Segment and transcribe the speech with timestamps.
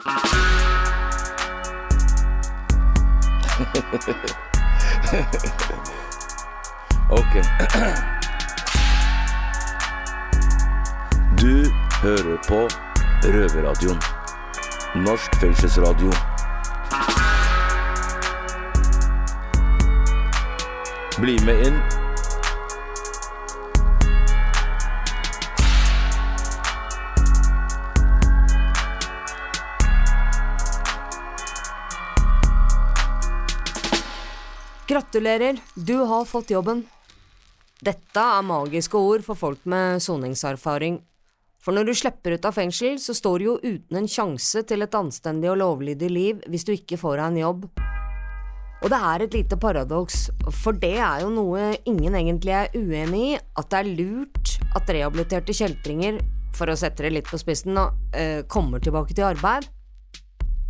[7.10, 7.34] Ok.
[11.40, 12.68] Du hører på
[13.24, 14.02] Røverradioen.
[14.94, 16.12] Norsk fengselsradio.
[21.20, 21.99] Bli med inn.
[35.10, 36.84] Gratulerer, du har fått jobben.
[37.82, 41.00] Dette er magiske ord for folk med soningserfaring.
[41.58, 44.86] For når du slipper ut av fengsel, så står du jo uten en sjanse til
[44.86, 47.66] et anstendig og lovlydig liv hvis du ikke får deg en jobb.
[48.84, 50.20] Og det er et lite paradoks,
[50.62, 54.94] for det er jo noe ingen egentlig er uenig i, at det er lurt at
[54.94, 56.22] rehabiliterte kjeltringer,
[56.54, 59.66] for å sette det litt på spissen, da, eh, kommer tilbake til arbeid.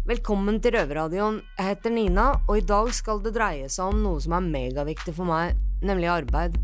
[0.08, 1.42] Velkommen til Røverradioen.
[1.58, 5.12] Jeg heter Nina, og i dag skal det dreie seg om noe som er megaviktig
[5.12, 6.56] for meg, nemlig arbeid.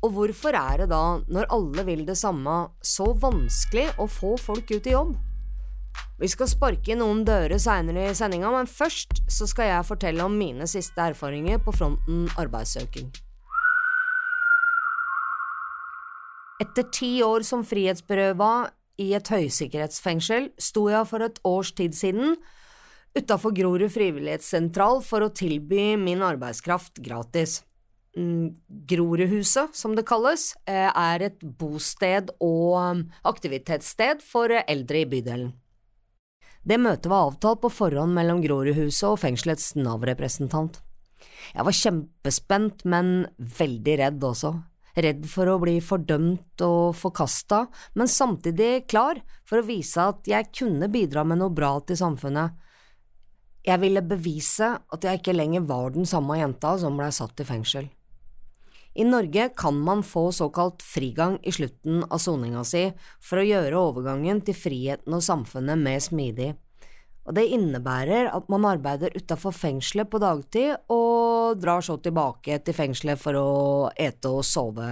[0.00, 4.72] Og hvorfor er det da, når alle vil det samme, så vanskelig å få folk
[4.72, 5.12] ut i jobb?
[6.16, 10.24] Vi skal sparke i noen dører seinere i sendinga, men først så skal jeg fortelle
[10.24, 13.12] om mine siste erfaringer på fronten arbeidssøking.
[16.64, 18.52] Etter ti år som frihetsberøva
[19.02, 22.36] i et høysikkerhetsfengsel sto jeg for et års tid siden
[23.16, 27.62] utafor Grorud frivillighetssentral for å tilby min arbeidskraft gratis.
[28.16, 28.56] Mm,
[28.88, 35.52] Grorudhuset, som det kalles, eh, er et bosted og um, aktivitetssted for eldre i bydelen.
[36.66, 40.80] Det møtet var avtalt på forhånd mellom Grorudhuset og fengselets Nav-representant.
[41.54, 44.56] Jeg var kjempespent, men veldig redd også.
[44.96, 47.66] Redd for å bli fordømt og forkasta,
[48.00, 52.56] men samtidig klar for å vise at jeg kunne bidra med noe bra til samfunnet.
[53.66, 57.48] Jeg ville bevise at jeg ikke lenger var den samme jenta som blei satt i
[57.48, 57.90] fengsel.
[58.96, 62.86] I Norge kan man få såkalt frigang i slutten av soninga si
[63.20, 66.54] for å gjøre overgangen til friheten og samfunnet mer smidig,
[67.26, 72.76] og det innebærer at man arbeider utafor fengselet på dagtid og drar så tilbake til
[72.76, 73.50] fengselet for å
[73.98, 74.86] ete og sove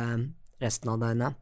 [0.63, 1.41] resten av døgnet.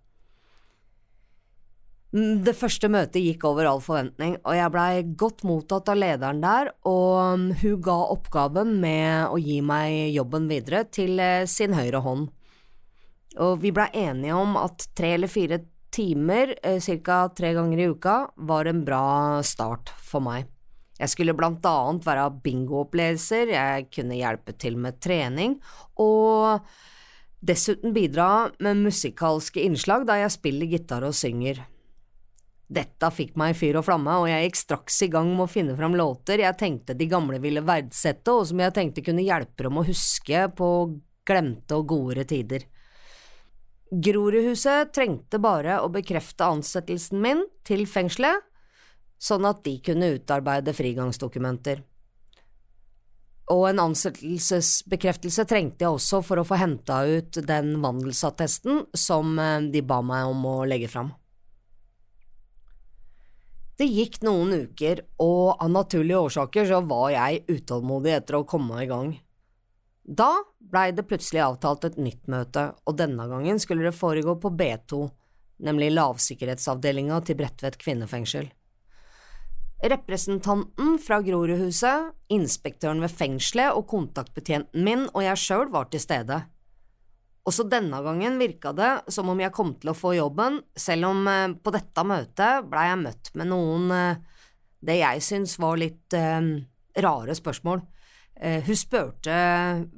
[2.13, 6.43] Mm, Det første møtet gikk over all forventning, og jeg blei godt mottatt av lederen
[6.45, 11.73] der, og mm, hun ga oppgaven med å gi meg jobben videre til eh, sin
[11.73, 12.29] høyre hånd.
[13.41, 17.29] Og vi blei enige om at tre eller fire timer, ca.
[17.33, 20.53] tre ganger i uka, var en bra start for meg.
[21.01, 25.57] Jeg skulle blant annet være bingooppleser, jeg kunne hjelpe til med trening,
[26.01, 26.63] og
[27.43, 31.65] dessuten bidra med musikalske innslag da jeg spiller gitar og synger.
[32.73, 35.51] Dette fikk meg i fyr og flamme, og jeg gikk straks i gang med å
[35.51, 39.67] finne fram låter jeg tenkte de gamle ville verdsette, og som jeg tenkte kunne hjelpe
[39.67, 40.69] dem å huske på
[41.29, 42.65] glemte og godere tider.
[43.93, 48.41] Grorudhuset trengte bare å bekrefte ansettelsen min til fengselet,
[49.23, 51.83] sånn at de kunne utarbeide frigangsdokumenter.
[53.53, 59.67] Og en ansettelsesbekreftelse trengte jeg også for å få henta ut den vandelsattesten som eh,
[59.73, 61.13] de ba meg om å legge fram.
[63.79, 68.83] Det gikk noen uker, og av naturlige årsaker så var jeg utålmodig etter å komme
[68.83, 69.15] i gang.
[70.03, 74.53] Da blei det plutselig avtalt et nytt møte, og denne gangen skulle det foregå på
[74.55, 75.03] B2,
[75.67, 78.51] nemlig lavsikkerhetsavdelinga til Bredtvet kvinnefengsel.
[79.83, 86.39] Representanten fra Grorudhuset, inspektøren ved fengselet og kontaktbetjenten min og jeg sjøl var til stede.
[87.43, 91.27] Også denne gangen virka det som om jeg kom til å få jobben, selv om
[91.27, 94.21] eh, på dette møtet blei jeg møtt med noen eh,
[94.87, 96.39] det jeg syns var litt eh,
[97.03, 97.83] rare spørsmål.
[98.39, 99.35] Eh, hun spurte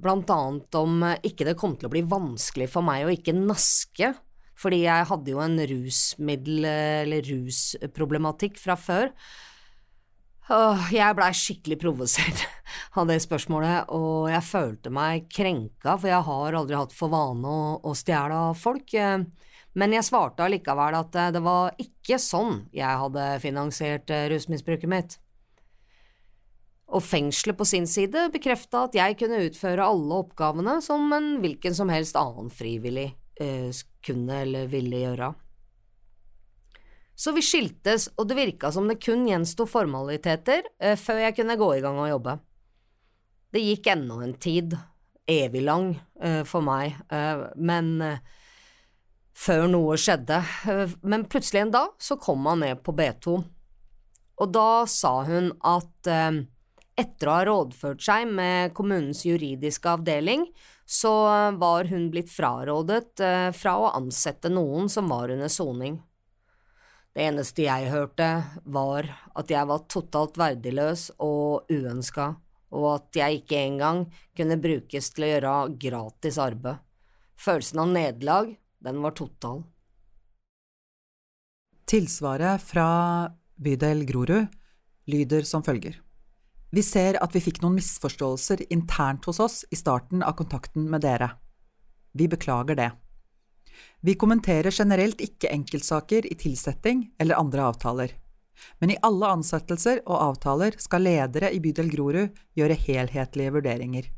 [0.01, 3.37] blant annet om eh, ikke det kom til å bli vanskelig for meg å ikke
[3.37, 4.15] naske,
[4.57, 9.13] fordi jeg hadde jo en rusmiddel- eller rusproblematikk fra før.
[10.53, 12.43] Åh, jeg blei skikkelig provosert
[13.01, 17.49] av det spørsmålet, og jeg følte meg krenka, for jeg har aldri hatt for vane
[17.49, 18.93] å, å stjele av folk.
[18.93, 19.25] eh,
[19.73, 24.93] Men jeg svarte allikevel at eh, det var ikke sånn jeg hadde finansiert eh, rusmisbruket
[24.93, 25.17] mitt.
[26.93, 31.73] Og fengselet på sin side bekrefta at jeg kunne utføre alle oppgavene som en hvilken
[31.75, 33.15] som helst annen frivillig
[34.05, 35.33] kunne eller ville gjøre.
[37.25, 41.57] Så vi skiltes, og det virka som det kun gjensto formaliteter eh, før jeg kunne
[41.57, 42.35] gå i gang og jobbe.
[43.55, 44.77] Det gikk ennå en tid,
[45.31, 48.21] evig lang eh, for meg, eh, men eh,
[49.41, 50.43] før noe skjedde.
[50.69, 53.41] Eh, Men plutselig en dag så kom han ned på B2.
[54.45, 56.45] Og da sa hun at eh,
[57.01, 60.51] etter å ha rådført seg med kommunens juridiske avdeling,
[60.85, 61.15] så
[61.57, 63.17] var hun blitt frarådet
[63.57, 65.97] fra å ansette noen som var under soning.
[67.15, 68.27] Det eneste jeg hørte,
[68.67, 69.07] var
[69.39, 72.33] at jeg var totalt verdiløs og uønska,
[72.75, 74.01] og at jeg ikke engang
[74.35, 75.53] kunne brukes til å gjøre
[75.85, 76.83] gratis arbeid.
[77.39, 78.51] Følelsen av nederlag,
[78.83, 79.63] den var total.
[81.87, 82.89] Tilsvaret fra
[83.63, 84.51] bydel Grorud
[85.07, 86.01] lyder som følger.
[86.75, 91.05] Vi ser at vi fikk noen misforståelser internt hos oss i starten av kontakten med
[91.07, 91.31] dere.
[92.11, 92.91] Vi beklager det.
[94.01, 98.13] Vi kommenterer generelt ikke enkeltsaker i tilsetting eller andre avtaler.
[98.79, 104.11] Men i alle ansettelser og avtaler skal ledere i bydel Grorud gjøre helhetlige vurderinger.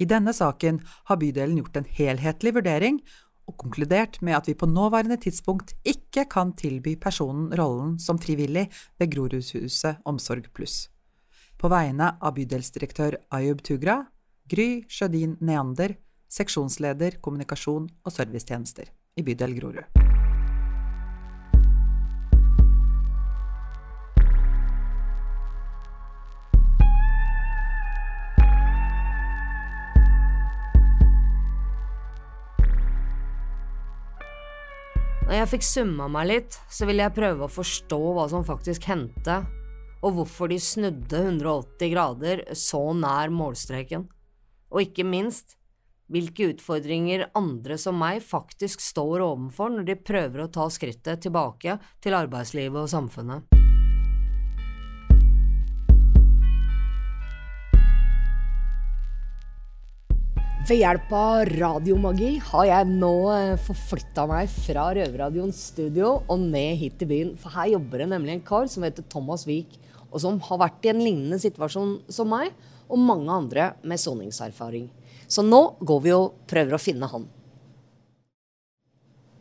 [0.00, 0.78] I denne saken
[1.10, 3.00] har bydelen gjort en helhetlig vurdering
[3.50, 8.68] og konkludert med at vi på nåværende tidspunkt ikke kan tilby personen rollen som frivillig
[9.00, 10.86] ved Grorudshuset Omsorg pluss.
[11.60, 14.04] På vegne av bydelsdirektør Ayub Tugra,
[14.48, 15.98] Gry Sjødin Neander,
[16.30, 20.00] seksjonsleder kommunikasjon og servicetjenester i bydel Grorud.
[35.30, 38.88] Når jeg fikk summa meg litt, så ville jeg prøve å forstå hva som faktisk
[38.90, 39.36] hendte,
[40.02, 44.08] og hvorfor de snudde 180 grader så nær målstreken,
[44.74, 45.59] og ikke minst
[46.10, 51.78] hvilke utfordringer andre som meg faktisk står overfor når de prøver å ta skrittet tilbake
[52.02, 53.60] til arbeidslivet og samfunnet.
[60.70, 63.14] Ved hjelp av radiomagi har jeg nå
[63.64, 67.32] forflytta meg fra Røverradioens studio og ned hit til byen.
[67.40, 69.72] For her jobber det nemlig en kar som heter Thomas Wiik,
[70.12, 72.54] og som har vært i en lignende situasjon som meg,
[72.86, 74.86] og mange andre med soningserfaring.
[75.30, 77.28] Så nå går vi og prøver å finne han.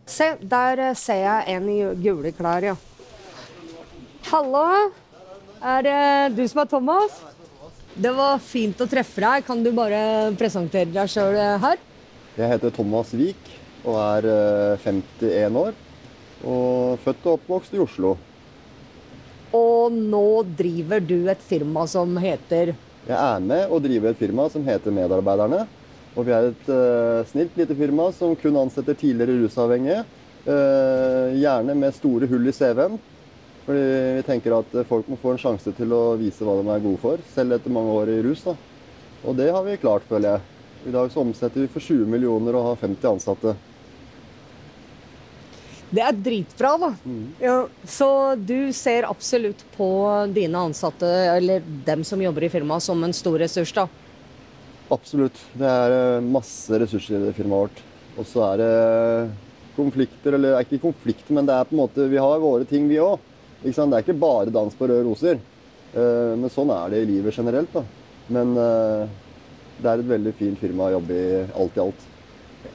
[0.09, 2.75] Se, der ser jeg en i gule klær, ja.
[4.30, 4.65] Hallo!
[5.59, 6.01] Er det
[6.38, 7.18] du som er Thomas?
[8.00, 9.45] Det var fint å treffe deg.
[9.47, 11.81] Kan du bare presentere deg sjøl her?
[12.38, 13.50] Jeg heter Thomas Wiik
[13.83, 14.30] og er
[14.85, 15.74] 51 år.
[16.45, 18.13] Og født og oppvokst i Oslo.
[19.57, 22.75] Og nå driver du et firma som heter
[23.09, 25.63] Jeg er med og driver et firma som heter Medarbeiderne.
[26.13, 30.03] Og vi er et uh, snilt lite firma som kun ansetter tidligere rusavhengige.
[30.45, 33.00] Uh, gjerne med store hull i CV-en.
[33.65, 33.81] Fordi
[34.19, 37.01] vi tenker at folk må få en sjanse til å vise hva de er gode
[37.01, 38.45] for, selv etter mange år i rus.
[38.45, 38.56] Da.
[39.25, 40.45] Og det har vi klart, føler jeg.
[40.89, 43.56] I dag så omsetter vi for 20 millioner og har 50 ansatte.
[45.89, 46.89] Det er dritbra, da.
[47.01, 47.24] Mm.
[47.41, 47.56] Ja,
[47.89, 49.89] så du ser absolutt på
[50.36, 53.88] dine ansatte, eller dem som jobber i firmaet, som en stor ressurs, da?
[54.94, 55.38] Absolutt.
[55.57, 57.81] Det er eh, masse ressurser i det firmaet vårt.
[58.19, 58.74] Og så er det
[59.77, 63.00] konflikter, eller ikke konflikter, men det er på en måte Vi har våre ting, vi
[63.01, 63.18] òg.
[63.63, 65.42] Det er ikke bare dans på røde roser.
[65.94, 67.74] Eh, men sånn er det i livet generelt.
[67.74, 67.83] Da.
[68.30, 69.18] Men eh,
[69.80, 72.07] det er et veldig fint firma å jobbe i alt i alt.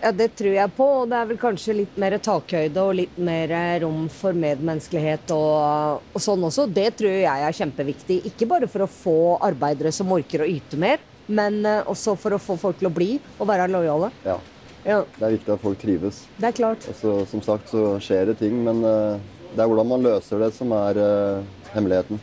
[0.04, 0.86] Ja, Det tror jeg på.
[1.00, 6.02] Og det er vel kanskje litt mer takhøyde og litt mer rom for medmenneskelighet og,
[6.12, 6.66] og, sånn også.
[6.68, 8.18] Det tror jeg er kjempeviktig.
[8.28, 9.18] Ikke bare for å få
[9.48, 12.92] arbeidere som orker å yte mer, men eh, også for å få folk til å
[12.92, 14.12] bli og være lojale.
[14.26, 14.36] Ja.
[14.84, 15.00] ja.
[15.16, 16.20] Det er viktig at folk trives.
[16.36, 16.84] Det er klart.
[16.92, 20.76] Altså, som sagt så skjer det ting, men det er hvordan man løser det som
[20.76, 21.00] er
[21.72, 22.20] hemmeligheten.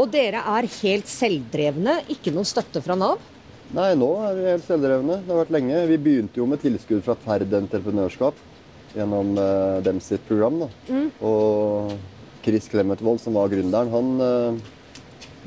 [0.00, 3.22] Og dere er helt selvdrevne, ikke noe støtte fra Nav?
[3.72, 5.22] Nei, nå er vi helt selvdrevne.
[5.24, 5.78] Det har vært lenge.
[5.88, 8.36] Vi begynte jo med tilskudd fra Ferd entreprenørskap
[8.92, 10.66] gjennom uh, dem sitt program.
[10.90, 11.06] Mm.
[11.24, 11.94] Og
[12.44, 14.98] Chris Clemetvold, som var gründeren, han uh,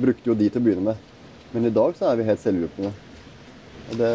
[0.02, 1.12] brukte jo de til å begynne med.
[1.54, 2.96] Men i dag så er vi helt selvhjulpne.
[3.94, 4.12] Det...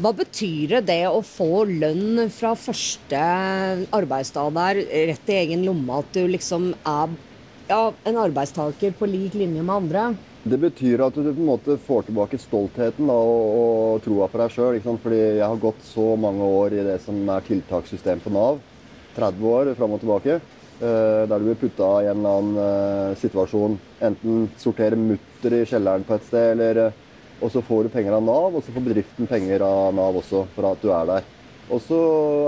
[0.00, 3.20] Hva betyr det å få lønn fra første
[3.92, 7.12] arbeidsdag der, rett i egen lomme, at du liksom er
[7.68, 10.10] ja, en arbeidstaker på lik linje med andre?
[10.42, 14.40] Det betyr at du på en måte får tilbake stoltheten da, og, og, troa på
[14.40, 14.78] deg sjøl.
[14.82, 18.58] Fordi jeg har gått så mange år i det som er tiltakssystem på Nav.
[19.14, 20.40] 30 år fram og tilbake.
[20.82, 23.78] Eh, der du blir putta i en eller annen eh, situasjon.
[24.02, 26.98] Enten sortere mutter i kjelleren på et sted, eller eh,
[27.42, 30.42] og så får du penger av Nav, og så får bedriften penger av Nav også
[30.56, 31.30] for at du er der.
[31.70, 32.00] Og så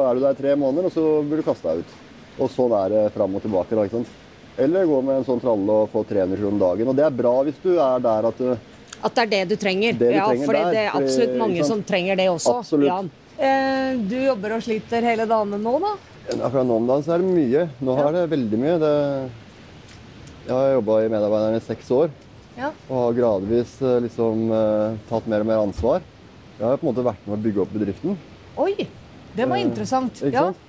[0.09, 1.97] er du der tre måneder, og så blir du kasta ut.
[2.43, 3.75] Og sånn er det fram og tilbake.
[3.75, 4.24] da, ikke sant?
[4.57, 6.89] Eller gå med en sånn tralle og få 300 kroner dagen.
[6.93, 8.49] Og det er bra hvis du er der at du
[9.05, 9.97] At det er det du trenger?
[9.99, 12.59] Det du ja, for det er absolutt mange som trenger det også.
[12.63, 12.89] Absolutt.
[12.89, 13.01] Ja.
[13.35, 15.95] Eh, du jobber og sliter hele dagene nå, da?
[16.31, 17.65] Ja, fra nå om dagen så er det mye.
[17.85, 18.07] Nå ja.
[18.07, 18.77] er det veldig mye.
[18.81, 18.93] Det
[20.45, 22.11] Jeg har jobba i Medarbeiderne i seks år
[22.57, 22.71] Ja.
[22.89, 26.05] og har gradvis eh, liksom eh, tatt mer og mer ansvar.
[26.61, 28.17] Jeg har på en måte vært med å bygge opp bedriften.
[28.63, 28.87] Oi,
[29.35, 30.21] det var interessant.
[30.23, 30.45] Ikke Ja.
[30.53, 30.64] sant?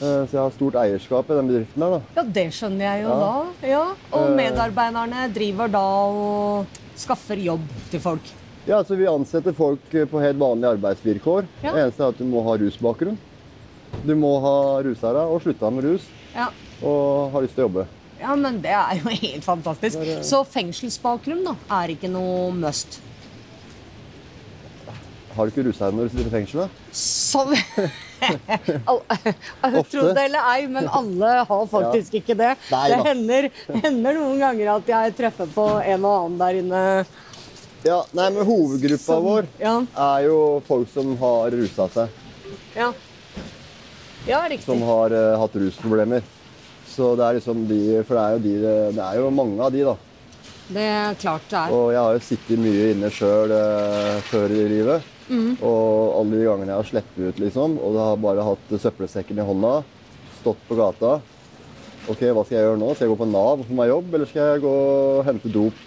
[0.00, 1.90] Eh, Så jeg har stort eierskap i den bedriften der.
[1.90, 2.00] da.
[2.16, 3.18] ja, det skjønner jeg jo Ja.
[3.20, 3.68] da.
[3.68, 3.84] Ja.
[4.12, 4.36] Og Eh.
[4.36, 8.20] medarbeiderne driver da og skaffer jobb til folk.
[8.66, 11.46] Ja, så Vi ansetter folk eh, på helt vanlige arbeidsvilkår.
[11.62, 11.72] Ja.
[11.72, 13.16] Det eneste er at du må ha rusbakgrunn.
[14.04, 16.02] Du må ha rusa deg og slutta med rus
[16.34, 16.48] Ja.
[16.82, 17.86] og har lyst til å jobbe.
[18.20, 19.96] ja, men det er jo helt fantastisk.
[20.22, 23.00] Så fengselsbakgrunn da, er ikke noe must.
[25.36, 26.62] Har du ikke rusa deg når du sitter i fengsel?
[26.64, 26.68] da?
[26.96, 27.52] Som
[28.90, 29.02] Al-
[29.76, 29.90] Ofte.
[29.92, 32.54] Tro det eller ei, men alle har faktisk ikke det.
[32.72, 33.48] Nei det hender,
[33.84, 36.82] hender noen ganger at jeg treffer på en og annen der inne.
[37.86, 39.74] Ja, nei, men Hovedgruppa Som- vår ja.
[40.08, 42.16] er jo folk som har rusa seg.
[42.74, 42.88] Ja,
[44.26, 44.64] ja riktig.
[44.66, 46.24] Som har uh, hatt rusproblemer.
[46.88, 48.52] Så det er liksom de For det er jo, de,
[48.96, 49.96] det er jo mange av de, da.
[50.66, 51.74] Det er klart det er.
[51.76, 55.12] Og jeg har jo sittet mye inne sjøl uh, før i livet.
[55.28, 55.56] Mm.
[55.60, 59.46] Og alle de gangene jeg har sluppet ut, liksom, og har bare hatt søppelsekken i
[59.46, 59.72] hånda,
[60.40, 61.18] stått på gata
[62.06, 62.92] Ok, hva skal jeg gjøre nå?
[62.94, 65.80] Skal jeg gå på Nav for meg jobb, eller skal jeg gå og hente dop?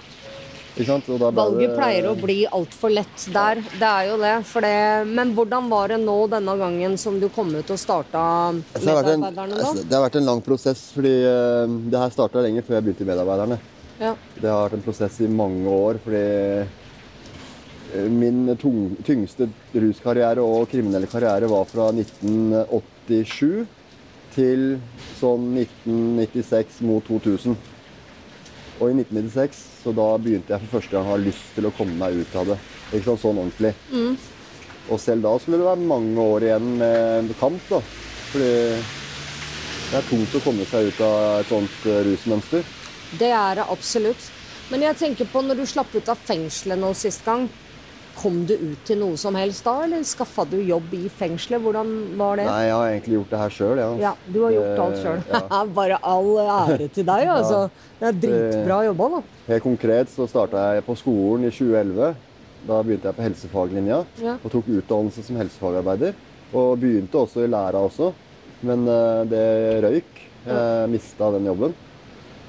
[0.79, 3.55] Valget det- pleier å bli altfor lett der.
[3.55, 4.46] Det er jo det.
[4.46, 5.08] For det.
[5.08, 9.50] Men hvordan var det nå denne gangen som du kom ut og starta Altså, Medarbeiderne
[9.50, 9.63] da?
[9.63, 12.84] altså, det har vært en lang prosess, fordi eh, det her starta lenge før jeg
[12.84, 13.60] begynte i Medarbeiderne.
[14.00, 14.15] Ja.
[14.39, 16.67] Det har vært en prosess i mange år, fordi
[18.10, 23.65] min tyngste ruskarriere og kriminelle karriere var fra 1987
[24.36, 24.65] til
[25.19, 27.58] sånn 1996 mot 2000.
[28.79, 31.74] Og i 1996, så da begynte jeg for første gang å ha lyst til å
[31.75, 32.60] komme meg ut av det.
[32.93, 33.74] Ikke sånn, sånn ordentlig.
[34.89, 37.81] Og selv da skulle det være mange år igjen med kamp, da.
[38.29, 38.51] Fordi
[39.89, 42.67] det er tungt å komme seg ut av et sånt eh, rusmønster.
[43.19, 44.27] Det er det absolutt.
[44.69, 47.48] Men jeg tenker på når du slapp ut av fengselet nå sist gang.
[48.19, 51.61] Kom du ut til noe som helst da, eller skaffa du jobb i fengselet?
[51.63, 52.45] Hvordan var det?
[52.49, 53.89] Nei, jeg har egentlig gjort det her sjøl, ja.
[54.03, 55.21] Ja, du har gjort alt sjøl.
[55.31, 55.61] ja.
[55.79, 57.61] Bare all ære til deg, altså.
[58.01, 59.21] Det er dritbra jobba, da.
[59.47, 62.11] Helt konkret så starta jeg på skolen i 2011.
[62.67, 64.33] Da begynte jeg på helsefaglinja Ja.
[64.43, 66.17] og tok utdannelse som helsefagarbeider.
[66.51, 68.11] Og begynte også i læra også,
[68.67, 69.45] men eh, det
[69.85, 70.15] røyk.
[70.49, 71.73] Jeg mista den jobben.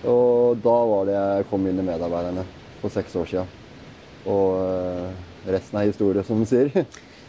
[0.08, 2.42] Og da var det jeg kom inn i Medarbeiderne
[2.80, 3.42] for seks år sia.
[4.30, 5.10] Og
[5.47, 6.85] resten er historie, som de sier.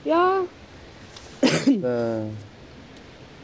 [0.07, 0.41] Ja,
[1.41, 1.97] Det,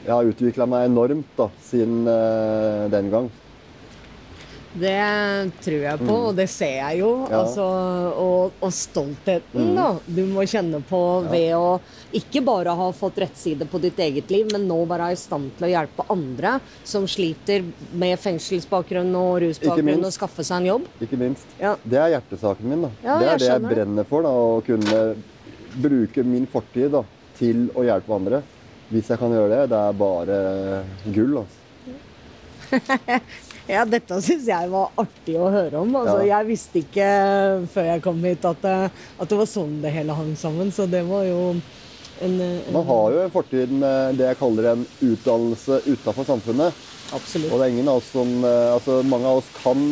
[0.06, 3.30] jeg har utvikla meg enormt da, siden eh, den gang.
[4.74, 7.12] Det tror jeg på, og det ser jeg jo.
[7.24, 7.32] Mm.
[7.32, 7.38] Ja.
[7.40, 7.64] Altså,
[8.20, 9.76] og, og stoltheten Mm.
[9.76, 11.00] da, du må kjenne på
[11.32, 11.80] ved å
[12.14, 15.68] ikke bare ha fått rettside på ditt eget liv, men nå være i stand til
[15.68, 20.86] å hjelpe andre som sliter med fengselsbakgrunn og rusbakgrunn, og skaffe seg en jobb.
[21.02, 21.48] Ikke minst.
[21.60, 21.76] Ja.
[21.84, 22.82] Det er hjertesaken min.
[22.88, 22.92] da.
[23.04, 24.22] Ja, det er det jeg brenner for.
[24.28, 25.16] da, Å kunne
[25.78, 27.04] bruke min fortid da,
[27.38, 28.44] til å hjelpe andre.
[28.92, 29.70] Hvis jeg kan gjøre det.
[29.74, 30.38] Det er bare
[31.12, 31.42] gull.
[31.44, 31.64] altså.
[33.68, 35.96] Ja, dette syns jeg var artig å høre om.
[36.00, 36.38] Altså, Ja.
[36.40, 37.08] Jeg visste ikke
[37.74, 38.76] før jeg kom hit at det,
[39.20, 41.62] at det var sånn det hele hang sammen, så det var jo en,
[42.24, 42.38] en
[42.74, 46.74] Man har jo en fortid med det jeg kaller en utdannelse utafor samfunnet.
[47.14, 47.52] Absolutt.
[47.52, 49.84] Og det er ingen av oss som eh, Altså, mange av oss kan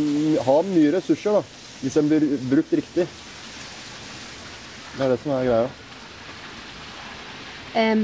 [0.48, 1.44] ha mye ressurser, da.
[1.82, 3.06] Hvis de blir brukt riktig.
[4.96, 5.70] Det er det som er greia.
[7.76, 8.04] Um,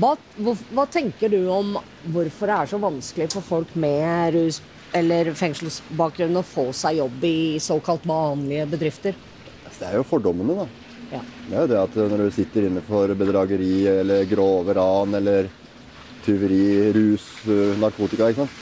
[0.00, 1.74] hva, hvor, hva tenker du om
[2.08, 4.62] hvorfor det er så vanskelig for folk med rus-
[4.96, 9.18] eller fengselsbakgrunn å få seg jobb i såkalt vanlige bedrifter?
[9.80, 10.66] Det er jo fordommene, da.
[11.10, 11.20] Ja.
[11.48, 15.48] Det er jo det at når du sitter inne for bedrageri eller grove ran eller
[16.24, 18.58] tyveri, rus, øh, narkotika ikke sant?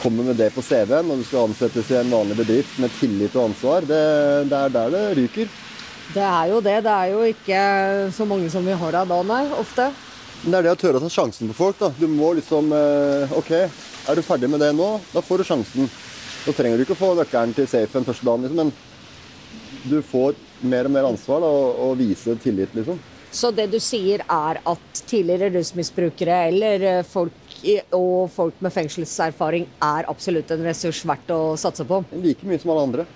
[0.00, 3.34] Kommer med det på CV-en når du skal ansettes i en vanlig bedrift med tillit
[3.36, 4.04] og ansvar, det,
[4.48, 5.50] det er der det ryker.
[6.14, 6.78] Det er jo det.
[6.86, 7.60] Det er jo ikke
[8.14, 9.44] så mange som vi har av da, nei.
[9.58, 9.90] Ofte.
[10.42, 11.78] Men det er det å tørre å ta sjansen på folk.
[11.78, 11.90] da.
[12.00, 13.52] Du må liksom eh, OK,
[14.08, 14.92] er du ferdig med det nå?
[15.12, 15.90] Da får du sjansen.
[16.46, 20.36] Da trenger du ikke å få nøkkelen til safen første dagen, liksom, men du får
[20.60, 23.00] mer og mer ansvar da, og, og vise tillit, liksom.
[23.30, 27.54] Så det du sier er at tidligere rusmisbrukere eller eh, folk
[27.94, 32.00] og folk med fengselserfaring er absolutt en ressurs verdt å satse på.
[32.24, 33.06] Like mye som alle andre.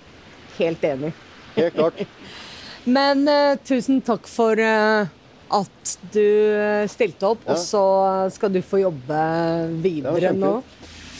[0.55, 1.11] Helt enig.
[1.57, 1.99] Helt klart.
[2.97, 5.11] Men uh, tusen takk for eh,
[5.53, 7.53] at du eh, stilte opp, Ja.
[7.53, 7.85] og så
[8.33, 9.21] skal du få jobbe
[9.83, 10.57] videre nå.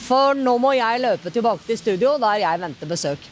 [0.05, 3.31] For nå må jeg løpe tilbake til studio, der jeg venter besøk.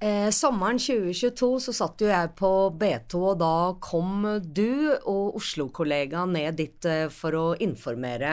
[0.00, 2.50] Eh, sommeren 2022 så satt jo jeg på
[2.80, 8.32] B2, og da kom du og Oslo-kollega ned dit eh, for å informere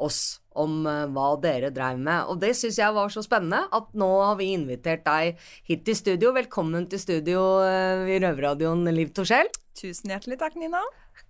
[0.00, 2.28] oss om eh, hva dere drev med.
[2.32, 5.38] Og det syns jeg var så spennende at nå har vi invitert deg
[5.68, 6.34] hit til studio.
[6.36, 9.50] Velkommen til studio eh, i Røverradioen, Liv Torskjell.
[9.78, 10.82] Tusen hjertelig takk, Nina.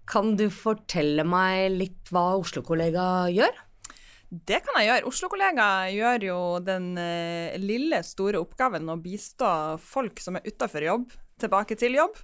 [0.08, 3.64] Kan du fortelle meg litt hva Oslo-kollega gjør?
[4.28, 5.08] Det kan jeg gjøre.
[5.08, 11.12] Oslo-kollega gjør jo den eh, lille, store oppgaven å bistå folk som er utafor jobb,
[11.40, 12.16] tilbake til jobb.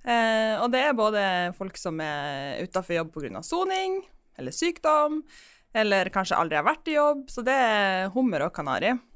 [0.00, 1.22] Eh, og det er både
[1.56, 3.42] folk som er utafor jobb pga.
[3.44, 4.00] soning
[4.40, 5.20] eller sykdom,
[5.72, 7.24] eller kanskje aldri har vært i jobb.
[7.30, 8.96] Så det er hummer og kanari.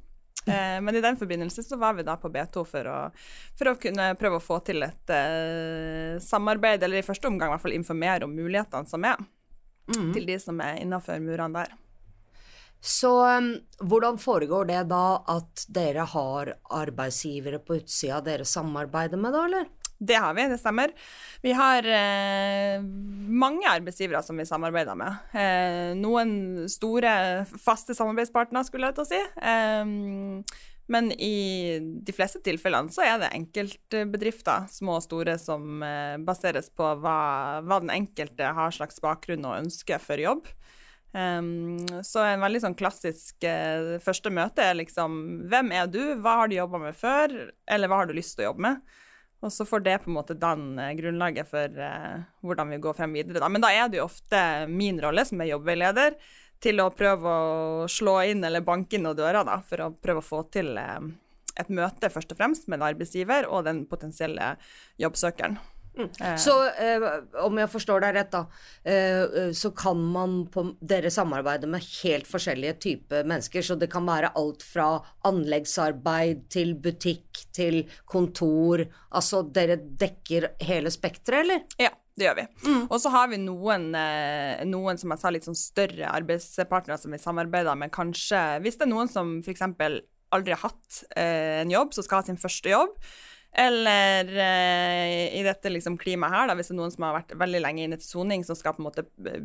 [0.45, 2.97] Eh, men i den forbindelse så var vi da på B2 for å,
[3.57, 7.55] for å kunne prøve å få til et eh, samarbeid, eller i første omgang i
[7.55, 9.23] hvert fall informere om mulighetene som er,
[9.89, 10.11] Mm.
[10.13, 11.73] til de som er innafor murene der.
[12.85, 19.33] Så um, hvordan foregår det da at dere har arbeidsgivere på utsida dere samarbeider med,
[19.33, 19.71] da, eller?
[20.05, 20.93] Det har vi, det stemmer.
[21.45, 22.85] Vi har eh,
[23.45, 25.25] mange arbeidsgivere som vi samarbeider med.
[25.33, 27.15] Eh, noen store
[27.57, 29.23] faste samarbeidspartnere, skulle jeg til å si.
[29.53, 36.17] Eh, men i de fleste tilfellene så er det enkeltbedrifter, små og store, som eh,
[36.21, 37.19] baseres på hva,
[37.65, 40.51] hva den enkelte har slags bakgrunn og ønske for jobb.
[41.15, 45.13] Um, så en veldig sånn klassisk uh, første møte er liksom
[45.47, 47.37] Hvem er du, hva har du jobba med før,
[47.71, 48.97] eller hva har du lyst til å jobbe med?
[49.45, 53.13] Og så får det på en måte den grunnlaget for eh, hvordan vi går frem
[53.17, 53.43] videre.
[53.43, 53.51] Da.
[53.53, 56.17] Men da er det jo ofte min rolle som er jobbveileder
[56.65, 60.23] til å prøve å slå inn eller banke inn noen dører, da, for å prøve
[60.23, 61.13] å få til eh,
[61.61, 64.55] et møte først og fremst med en arbeidsgiver og den potensielle
[65.03, 65.61] jobbsøkeren.
[65.99, 67.05] Eh, Så eh,
[67.45, 68.41] om jeg forstår deg rett, da,
[68.83, 73.91] eh, eh, så kan man på Dere samarbeide med helt forskjellige typer mennesker, så det
[73.93, 74.89] kan være alt fra
[75.25, 78.85] anleggsarbeid til butikk til kontor.
[79.15, 81.63] Altså dere dekker hele spekteret, eller?
[81.81, 82.47] Ja, det gjør vi.
[82.89, 87.15] Og så har vi noen, eh, noen som jeg sa, litt sånn større arbeidspartnere som
[87.15, 87.93] vi samarbeider med.
[87.95, 89.63] Kanskje hvis det er noen som f.eks.
[90.35, 92.99] aldri har hatt eh, en jobb, som skal ha sin første jobb.
[93.55, 97.35] Eller eh, i dette liksom klimaet her, da, hvis det er noen som har vært
[97.39, 99.45] veldig lenge inne til soning, som skal på en måte eh,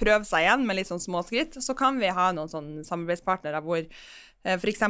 [0.00, 3.62] prøve seg igjen med litt sånn små skritt, så kan vi ha noen sånn samarbeidspartnere
[3.62, 4.82] hvor eh, F.eks.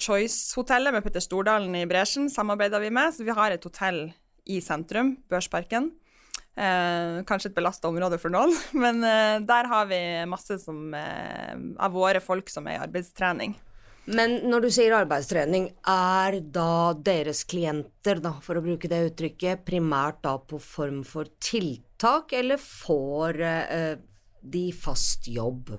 [0.00, 3.12] Choice-hotellet med Petter Stordalen i bresjen samarbeider vi med.
[3.12, 4.06] Så vi har et hotell
[4.48, 5.90] i sentrum, Børsparken.
[6.52, 8.52] Eh, kanskje et belasta område for noen,
[8.84, 13.56] men eh, der har vi masse som, eh, av våre folk som er i arbeidstrening.
[14.10, 19.62] Men når du sier arbeidstrening, er da deres klienter, da, for å bruke det uttrykket,
[19.66, 23.94] primært da på form for tiltak, eller får eh,
[24.42, 25.76] de fast jobb?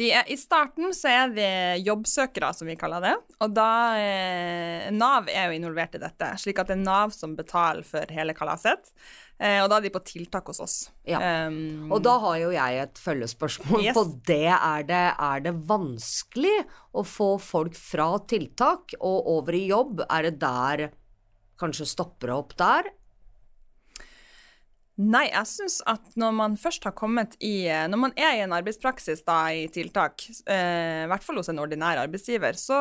[0.00, 3.16] Er, I starten så er det jobbsøkere, som vi kaller det.
[3.42, 7.34] Og da eh, Nav er jo involvert i dette, slik at det er Nav som
[7.38, 8.92] betaler for hele kalaset.
[9.40, 10.76] Eh, og da er de på tiltak hos oss.
[11.08, 11.16] Ja.
[11.48, 13.94] Um, Og da har jo jeg et følgespørsmål Yes.
[13.96, 14.52] på det.
[14.52, 15.04] Er, det.
[15.16, 16.58] er det vanskelig
[16.92, 20.02] å få folk fra tiltak og over i jobb?
[20.10, 20.90] Er det der
[21.60, 22.90] kanskje stopper det opp der?
[25.00, 28.52] Nei, jeg syns at når man først har kommet i Når man er i en
[28.52, 32.76] arbeidspraksis da, i tiltak, eh, i hvert fall hos en ordinær arbeidsgiver, så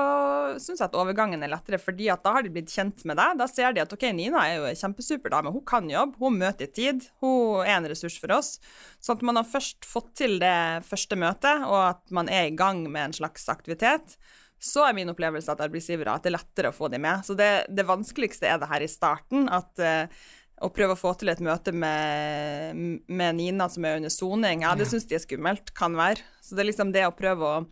[0.59, 3.37] syns jeg at overgangen er lettere, fordi at da har de blitt kjent med deg.
[3.39, 6.67] Da ser de at ok, Nina er jo kjempesuper dame, hun kan jobb, hun møter
[6.67, 8.57] i tid, hun er en ressurs for oss.
[8.99, 12.57] Så at man har først fått til det første møtet, og at man er i
[12.57, 14.19] gang med en slags aktivitet,
[14.59, 17.23] så er min opplevelse at arbeidsgivere at det er lettere å få dem med.
[17.23, 20.25] Så det, det vanskeligste er det her i starten, at eh,
[20.61, 24.75] å prøve å få til et møte med, med Nina som er under soning, ja,
[24.77, 26.25] det syns de er skummelt, kan være.
[26.43, 27.63] Så det er liksom det å prøve å,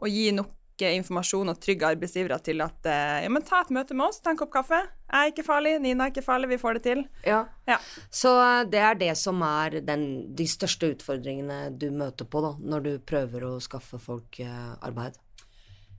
[0.00, 3.72] å gi nok eh, informasjon og trygge arbeidsgivere til at eh, ja, men ta et
[3.76, 4.80] møte med oss, ta en kopp kaffe.
[5.10, 7.06] Jeg er ikke farlig, Nina er ikke farlig, vi får det til.
[7.26, 7.42] Ja.
[7.68, 7.80] Ja.
[8.08, 12.54] Så eh, det er det som er den, de største utfordringene du møter på da,
[12.60, 15.18] når du prøver å skaffe folk arbeid?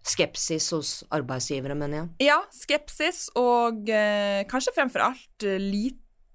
[0.02, 2.32] Skepsis hos arbeidsgivere, mener jeg.
[2.32, 5.62] Ja, skepsis og eh, kanskje fremfor alt eh,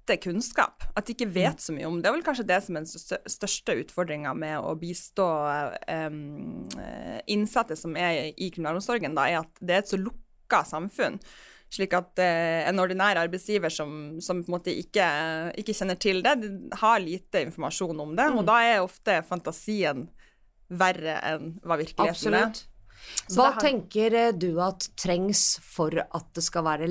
[0.06, 0.84] lite kunnskap.
[0.94, 2.08] At de ikke vet så mye om det.
[2.08, 5.26] Er vel kanskje det som er den største utfordringa med å bistå
[5.88, 6.10] eh,
[7.26, 11.18] innsatte som er i kriminalomsorgen, da, er at det er et så lukka samfunn.
[11.66, 15.06] Slik at uh, en ordinær arbeidsgiver som, som på en måte ikke,
[15.58, 18.28] ikke kjenner til det, de har lite informasjon om det.
[18.38, 20.04] Og da er ofte fantasien
[20.70, 22.46] verre enn hva virkeligheten er.
[22.52, 22.62] Absolutt.
[23.26, 26.86] Så Hva har- tenker eh, du at trengs for at det skal være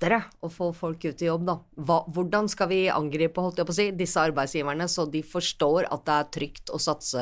[0.00, 1.56] lettere å få folk ut i jobb, da?
[1.76, 5.88] Hva, hvordan skal vi angripe holdt jeg på å si, disse arbeidsgiverne, så de forstår
[5.90, 7.20] at det er trygt å satse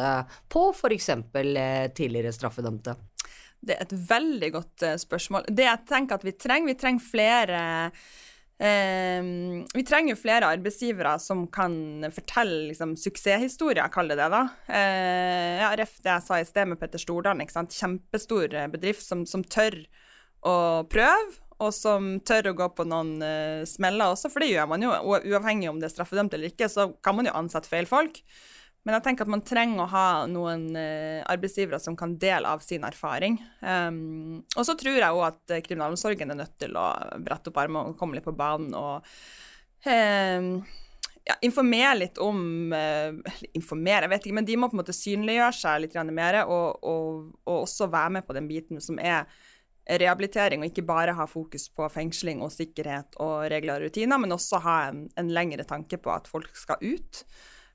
[0.48, 1.08] på f.eks.
[1.08, 2.94] Eh, tidligere straffedømte?
[3.58, 5.48] Det er et veldig godt uh, spørsmål.
[5.50, 7.60] Det jeg tenker at vi trenger, vi trenger flere
[8.58, 14.40] Um, Vi trenger jo flere arbeidsgivere som kan fortelle liksom, suksesshistorier, kall det det, da.
[14.66, 17.46] Uh, ja, Ref det jeg sa i sted med Petter Stordalen.
[17.46, 19.78] Kjempestor bedrift som, som, tør
[20.42, 20.56] å
[20.90, 24.84] prøve, og som tør å gå på noen uh, smeller også, for det gjør man
[24.84, 24.92] jo.
[25.18, 28.22] Uavhengig om det er straffedømt eller ikke, så kan man jo ansette feil folk.
[28.86, 32.62] Men jeg tenker at man trenger å ha noen uh, arbeidsgivere som kan dele av
[32.64, 33.40] sin erfaring.
[33.60, 36.86] Um, og så tror jeg òg at uh, kriminalomsorgen er nødt til å
[37.20, 39.02] brette opp armene og komme litt på banen og
[39.84, 40.52] um,
[41.28, 44.96] ja, informere litt om uh, Informere, jeg vet ikke, men de må på en måte
[44.96, 49.26] synliggjøre seg litt mer, og, og, og også være med på den biten som er
[49.88, 54.34] rehabilitering, og ikke bare ha fokus på fengsling og sikkerhet og regler og rutiner, men
[54.36, 57.22] også ha en, en lengre tanke på at folk skal ut.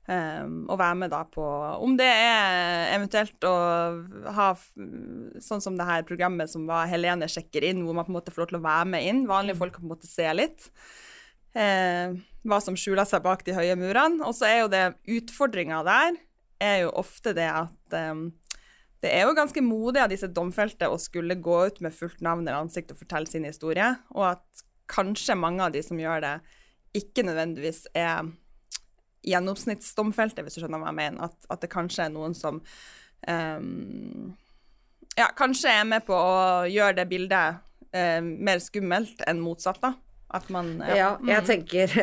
[0.04, 1.40] Um, og være med da på
[1.80, 3.52] Om det er eventuelt å
[4.36, 4.50] ha
[5.40, 8.34] sånn som det her programmet som var Helene sjekker inn, hvor man på en måte
[8.34, 9.24] får lov til å være med inn.
[9.30, 10.68] Vanlige folk kan på en måte se litt.
[11.56, 14.20] Uh, hva som skjuler seg bak de høye murene.
[14.28, 14.84] Og så er jo det
[15.22, 16.20] utfordringa der
[16.64, 18.28] er jo ofte det at um,
[19.04, 22.46] det er jo ganske modig av disse domfelte å skulle gå ut med fullt navn
[22.46, 26.34] eller ansikt og fortelle sin historie, og at kanskje mange av de som gjør det,
[26.96, 28.30] ikke nødvendigvis er
[29.24, 31.28] gjennomsnittsdomfelte, hvis du skjønner hva jeg mener.
[31.28, 32.60] At, at det kanskje er noen som
[33.28, 34.32] um,
[35.16, 37.60] ja, kanskje er med på å gjøre det bildet
[37.96, 39.94] uh, mer skummelt enn motsatt, da.
[40.54, 41.46] Man Ja, ja jeg mm.
[41.48, 41.94] tenker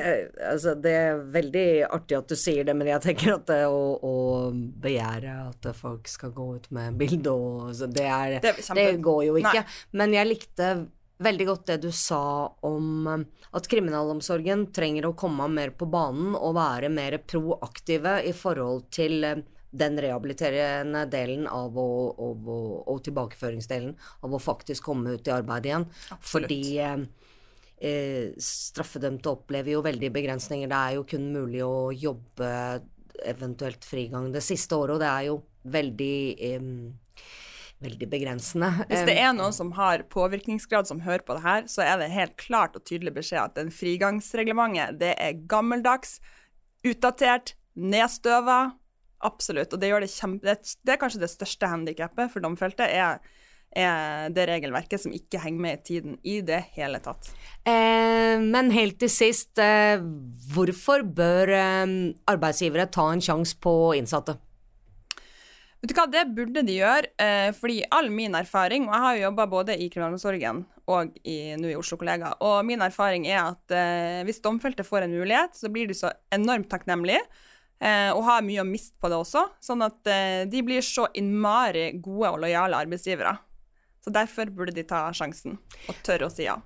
[0.51, 3.83] Altså, det er veldig artig at du sier det, men jeg tenker at det å,
[3.97, 4.15] å
[4.53, 9.21] begjære at folk skal gå ut med bilde og så det er Det, det går
[9.29, 9.61] jo ikke.
[9.61, 9.77] Nei.
[9.99, 10.73] Men jeg likte
[11.21, 12.23] veldig godt det du sa
[12.65, 18.33] om um, at kriminalomsorgen trenger å komme mer på banen og være mer proaktive i
[18.37, 23.93] forhold til um, den rehabiliterende delen av å, og, og, og tilbakeføringsdelen
[24.25, 25.87] av å faktisk komme ut i arbeid igjen.
[26.11, 26.49] Absolutt.
[26.51, 26.61] Fordi
[27.81, 30.69] eh, straffedømte opplever jo veldig begrensninger.
[30.71, 32.51] Det er jo kun mulig å jobbe
[33.27, 35.39] eventuelt frigang det siste året, og det er jo
[35.71, 36.17] veldig
[36.47, 36.69] eh,
[37.81, 38.69] veldig begrensende.
[38.89, 42.11] Hvis det er noen som har påvirkningsgrad som hører på det her, så er det
[42.13, 46.19] helt klart og tydelig beskjed at den frigangsreglementet, det er gammeldags,
[46.85, 48.75] utdatert, nedstøva.
[49.25, 49.73] Absolutt.
[49.73, 50.55] Og det gjør det kjempe...
[50.57, 53.21] Det er kanskje det største handikappet for domfelte, er,
[53.71, 57.31] er det regelverket som ikke henger med i tiden i det hele tatt.
[57.63, 60.01] Eh, men helt til sist, eh,
[60.53, 61.97] hvorfor bør eh,
[62.31, 64.37] arbeidsgivere ta en sjanse på innsatte?
[65.81, 69.15] Vet du hva, Det burde de gjøre, eh, fordi all min erfaring Og jeg har
[69.15, 73.39] jo jobba både i kriminalomsorgen og i, nå i Oslo Kollega, og min erfaring er
[73.45, 77.21] at eh, hvis domfelte får en mulighet, så blir de så enormt takknemlige.
[77.79, 79.45] Eh, og har mye å miste på det også.
[79.63, 80.03] Sånn at
[80.51, 83.37] de blir så innmari gode og lojale arbeidsgivere.
[84.01, 85.59] Så derfor burde de ta sjansen
[85.89, 86.57] og tørre å si ja.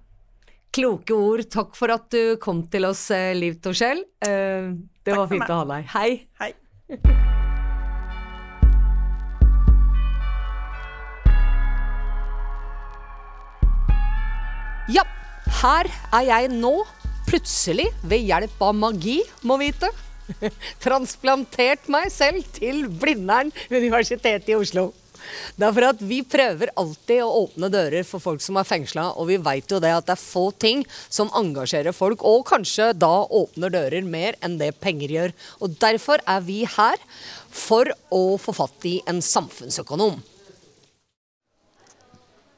[0.76, 1.43] Kloke ord.
[1.52, 4.04] Takk for at du kom til oss, eh, Liv Torskjell.
[4.24, 4.71] Eh,
[5.04, 5.88] det Takk var fint å ha deg.
[5.91, 6.10] Hei.
[6.39, 6.54] Hei.
[14.91, 15.04] Ja,
[15.63, 16.76] her er jeg nå.
[17.26, 19.89] Plutselig, ved hjelp av magi, må vite.
[20.86, 24.91] Transplantert meg selv til Blindern Universitetet i Oslo.
[25.55, 29.07] Det er for at vi prøver alltid å åpne dører for folk som er fengsla,
[29.15, 32.91] og vi veit jo det at det er få ting som engasjerer folk, og kanskje
[32.97, 35.35] da åpner dører mer enn det penger gjør.
[35.61, 37.01] Og derfor er vi her
[37.55, 40.19] for å få fatt i en samfunnsøkonom.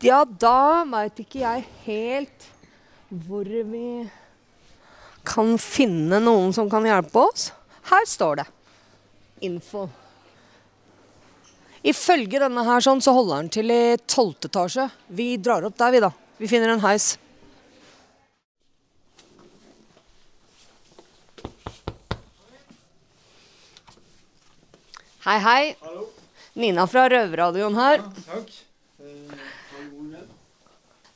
[0.06, 2.49] Ja, da veit ikke jeg helt
[3.10, 4.06] hvor vi
[5.27, 7.49] kan finne noen som kan hjelpe oss.
[7.89, 8.47] Her står det
[9.47, 9.88] info.
[11.88, 14.89] Ifølge denne her sånn, så holder den til i tolvte etasje.
[15.08, 16.12] Vi drar opp der, vi, da.
[16.38, 17.13] Vi finner en heis.
[25.28, 25.62] Hei, hei.
[25.84, 26.10] Hallo.
[26.60, 28.02] Nina fra Røverradioen her.
[28.04, 28.63] Ja, takk.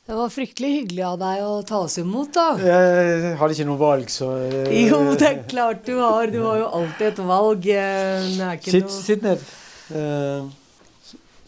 [0.02, 2.48] Det var fryktelig hyggelig av deg å ta oss imot, da.
[2.60, 6.32] Jeg hadde ikke noe valg, så uh, Jo, det er klart du har.
[6.32, 7.70] Du har jo alltid et valg.
[8.64, 8.96] Sitt, noe...
[8.96, 9.46] sitt, ned.
[9.92, 10.50] Uh,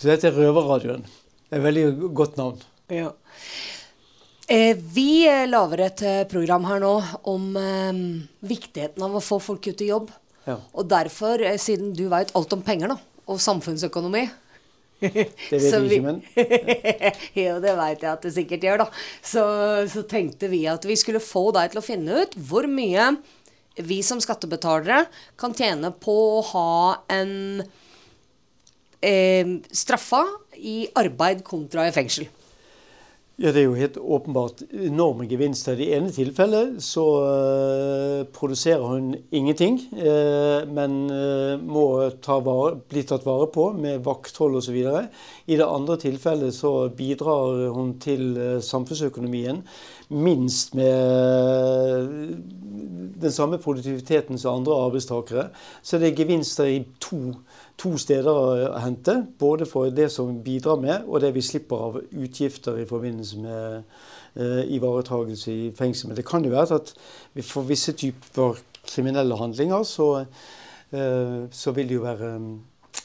[0.05, 1.07] så dette er Røverradioen.
[1.49, 2.61] Det er et veldig godt navn.
[2.93, 3.09] Ja.
[4.53, 6.93] Eh, vi lager et program her nå
[7.33, 8.03] om eh,
[8.45, 10.11] viktigheten av å få folk ut i jobb.
[10.45, 10.59] Ja.
[10.77, 14.27] Og derfor, siden du veit alt om penger nå, og samfunnsøkonomi,
[15.01, 16.21] det vet vi ikke, men
[17.47, 18.89] Jo, det veit jeg at du sikkert gjør, da.
[19.25, 19.45] Så,
[19.91, 23.15] så, tenkte vi at vi skulle få deg til å finne ut hvor mye
[23.81, 25.07] vi som skattebetalere
[25.41, 26.75] kan tjene på å ha
[27.11, 27.65] en
[29.05, 30.25] eh, straffa
[30.57, 32.29] i arbeid kontra i fengsel?
[33.37, 35.75] Ja, Det er jo helt åpenbart enorme gevinster.
[35.75, 42.77] I det ene tilfellet så uh, produserer hun ingenting, uh, men uh, må ta vare,
[42.93, 44.79] bli tatt vare på med vakthold osv.
[44.79, 49.65] I det andre tilfellet så bidrar hun til samfunnsøkonomien
[50.15, 52.39] minst med
[53.19, 55.49] den samme produktiviteten som andre arbeidstakere.
[55.83, 59.17] Så det er gevinster i to tilfeller to steder å hente.
[59.39, 63.83] Både for det som bidrar med, og det vi slipper av utgifter i forbindelse med
[64.37, 66.11] eh, ivaretagelse i fengsel.
[66.11, 66.95] Men det kan jo være at
[67.43, 70.09] for visse typer kriminelle handlinger så,
[70.95, 72.33] eh, så vil det jo være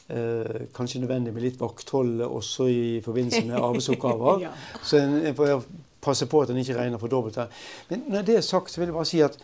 [0.08, 4.40] eh, kanskje nødvendig med litt vakthold også i forbindelse med arbeidsoppgaver.
[4.46, 4.52] ja.
[4.82, 5.64] Så en, en får
[6.00, 7.50] passe på at en ikke regner for dobbelt her.
[7.90, 9.36] Men når det er sagt, så vil jeg bare si at,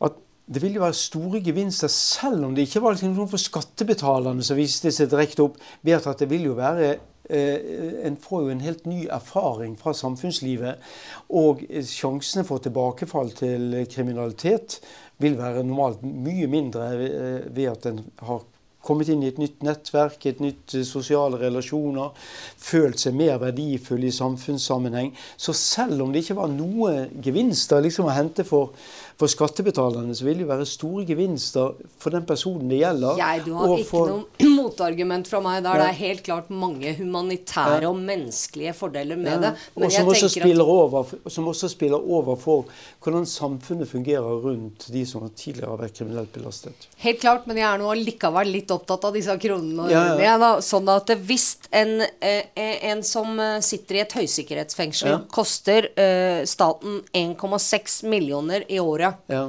[0.00, 0.18] at
[0.50, 4.42] det vil jo være store gevinster, selv om det ikke var liksom noe for skattebetalerne
[4.42, 5.60] som viste seg direkte opp.
[5.82, 6.88] ved at det vil jo være
[7.30, 10.82] eh, En får jo en helt ny erfaring fra samfunnslivet.
[11.30, 14.80] Og sjansene for tilbakefall til kriminalitet
[15.18, 18.42] vil være normalt mye mindre eh, ved at en har
[18.82, 22.14] kommet inn i et nytt nettverk, et nytt eh, sosiale relasjoner,
[22.60, 25.12] følt seg mer verdifull i samfunnssammenheng.
[25.36, 28.72] Så selv om det ikke var noe gevinster liksom å hente for
[29.20, 33.18] for skattebetalerne så vil det jo være store gevinster for den personen det gjelder.
[33.20, 34.12] Jeg, du har ikke for...
[34.14, 35.82] noe motargument fra meg der.
[35.82, 37.90] Det er helt klart mange humanitære ja.
[37.90, 39.40] og menneskelige fordeler med ja.
[39.42, 39.50] det.
[39.76, 40.62] og som også, at...
[40.64, 42.70] over, som også spiller over for
[43.04, 46.88] hvordan samfunnet fungerer rundt de som tidligere har vært kriminelt belastet.
[47.04, 49.90] Helt klart, men jeg er nå likevel litt opptatt av disse kronene.
[49.92, 50.50] Ja, ja, ja.
[50.64, 52.48] Sånn at hvis en, eh,
[52.88, 59.44] en, som eh, sitter i et høysikkerhetsfengsel, koster uh, staten 1,6 millioner i året ja.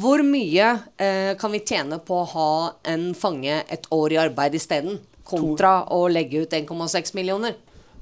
[0.00, 0.66] Hvor mye
[1.00, 2.50] eh, kan vi tjene på å ha
[2.90, 6.00] en fange et år i arbeid isteden, kontra to.
[6.00, 7.54] å legge ut 1,6 millioner?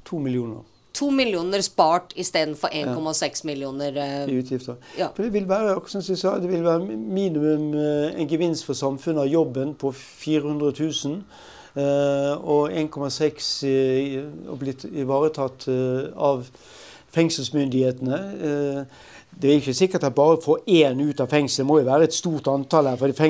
[0.09, 0.65] To millioner.
[0.99, 3.47] To millioner spart istedenfor 1,6 ja.
[3.47, 4.81] millioner eh, I utgifter.
[4.99, 5.13] Ja.
[5.15, 8.79] For det vil være som jeg sa, det vil være minimum eh, en gevinst for
[8.79, 11.23] samfunnet av jobben på 400 000.
[11.79, 14.25] Eh, og 1,6 eh,
[14.59, 16.49] blitt ivaretatt eh, av
[17.15, 18.19] fengselsmyndighetene.
[19.39, 21.63] Det er ikke sikkert at bare får én ut av fengsel.
[21.63, 22.99] Det må jo være et stort antall her.
[22.99, 23.29] For det,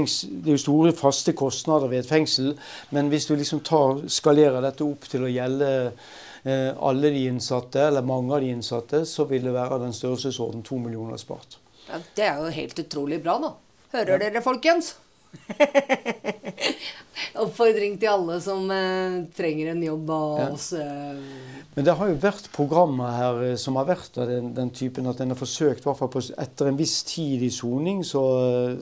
[0.49, 2.55] er jo store faste kostnader ved et fengsel.
[2.97, 7.83] Men hvis du liksom tar, skalerer dette opp til å gjelde eh, alle de innsatte,
[7.91, 11.59] eller mange av de innsatte, så vil det være den størrelsesorden to millioner spart.
[11.91, 13.53] Ja, det er jo helt utrolig bra, da.
[13.93, 14.23] Hører ja.
[14.25, 14.95] dere, folkens?
[17.39, 20.47] Oppfordring til alle som eh, trenger en jobb av ja.
[20.55, 20.73] oss.
[20.75, 21.19] Eh.
[21.77, 25.07] Men det har jo vært programmer her eh, som har vært av den, den, typen
[25.11, 28.25] at en har forsøkt, i hvert fall på, etter en viss tid i soning, så,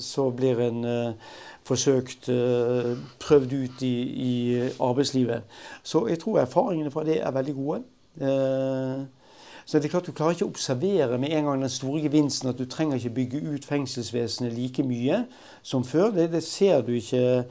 [0.01, 1.35] så, blir en eh,
[1.67, 3.97] forsøkt eh, prøvd ut i,
[4.31, 4.33] i,
[4.81, 5.59] arbeidslivet.
[5.85, 7.83] Så jeg tror erfaringene fra det er veldig gode.
[8.17, 9.05] Eh,
[9.67, 12.53] så det er klart Du klarer ikke å observere med en gang den store gevinsten
[12.53, 15.25] at du trenger ikke bygge ut fengselsvesenet like mye
[15.67, 16.13] som før.
[16.15, 17.45] Det, det ser du ikke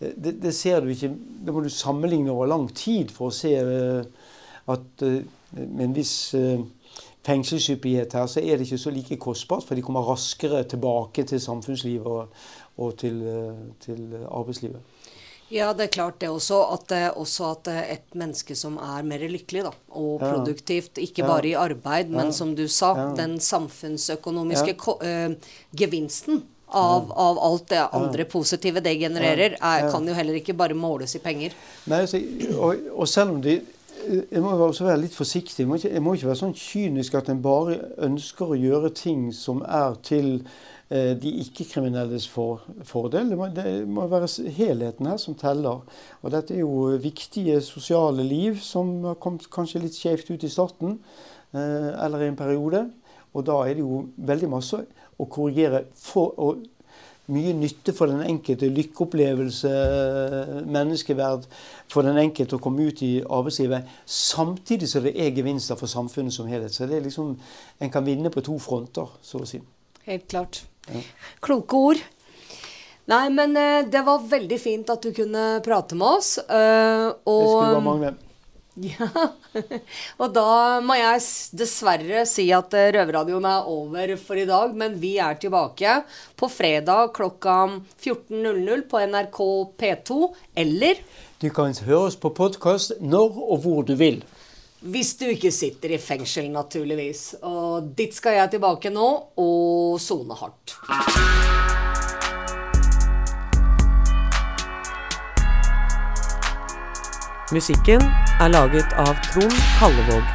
[0.00, 1.10] det, det, ser du ikke
[1.44, 4.00] Da må du sammenligne over lang tid for å se uh,
[4.70, 5.20] at uh,
[5.58, 6.62] med en viss uh,
[7.26, 11.40] fengselshyppighet her, så er det ikke så like kostbart, for de kommer raskere tilbake til
[11.42, 12.44] samfunnslivet og,
[12.80, 13.18] og til,
[13.84, 14.80] til arbeidslivet.
[15.48, 16.60] Ja, det er klart det også.
[16.74, 20.34] At, også at et menneske som er mer lykkelig da, og ja.
[20.34, 21.30] produktivt, ikke ja.
[21.30, 22.36] bare i arbeid, men ja.
[22.36, 29.56] som du sa, den samfunnsøkonomiske uh, gevinsten av, av, alt det andre positive det genererer,
[29.56, 31.56] er, kan jo heller ikke bare måles i penger.
[31.88, 32.20] Nei, altså,
[32.58, 33.60] og, og, selv om de
[34.08, 35.64] jeg må også være litt forsiktig.
[35.64, 38.92] Jeg må, ikke, jeg må ikke være sånn kynisk at en bare ønsker å gjøre
[38.96, 40.28] ting som er til
[40.88, 43.28] de ikke-kriminelles for, fordel.
[43.28, 45.82] Det må, det må, være helheten her som teller.
[46.22, 50.52] Og dette er jo viktige sosiale liv som har kommet kanskje litt skjevt ut i
[50.52, 50.96] starten,
[51.52, 52.86] eh, eller i en periode.
[53.36, 54.80] Og da er det jo veldig masse
[55.18, 56.64] å korrigere for, og
[57.28, 58.70] mye nytte for den enkelte.
[58.72, 59.72] Lykkeopplevelse,
[60.64, 61.44] menneskeverd
[61.92, 63.92] for den enkelte å komme ut i arbeidslivet.
[64.08, 66.72] Samtidig som det er gevinster for samfunnet som helhet.
[66.72, 67.36] Så det er liksom,
[67.80, 69.60] en kan vinne på to fronter, så å si.
[70.08, 70.64] Helt klart.
[71.44, 72.06] Kloke ord.
[73.08, 76.32] Nei, men uh, det var veldig fint at du kunne prate med oss.
[76.38, 78.16] Og, det skulle bare mangle.
[78.78, 79.08] Ja.
[80.22, 81.22] og da må jeg
[81.58, 84.74] dessverre si at uh, Røverradioen er over for i dag.
[84.78, 86.02] Men vi er tilbake
[86.38, 87.56] på fredag klokka
[87.98, 89.40] 14.00 på NRK
[89.80, 90.20] P2.
[90.62, 91.02] Eller
[91.42, 94.22] Du kan høre oss på podkast når og hvor du vil.
[94.78, 97.40] Hvis du ikke sitter i fengsel, naturligvis.
[97.42, 100.76] Og dit skal jeg tilbake nå og sone hardt.
[107.50, 108.04] Musikken
[108.38, 110.34] er laget av Trond Kallevåg.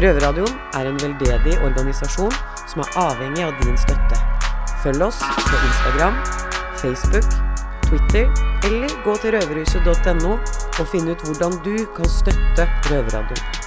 [0.00, 2.32] Røverradioen er en veldedig organisasjon
[2.70, 4.20] som er avhengig av din støtte.
[4.80, 6.16] Følg oss på Instagram,
[6.80, 7.28] Facebook,
[7.84, 8.30] Twitter
[8.64, 10.38] eller gå til røverhuset.no
[10.80, 13.63] og finne ut hvordan du kan støtte Røverradioen.